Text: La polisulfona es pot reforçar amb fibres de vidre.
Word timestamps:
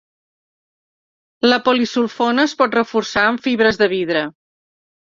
La 1.51 1.59
polisulfona 1.67 2.49
es 2.51 2.59
pot 2.63 2.81
reforçar 2.81 3.29
amb 3.29 3.47
fibres 3.47 3.83
de 3.85 3.95
vidre. 3.97 4.27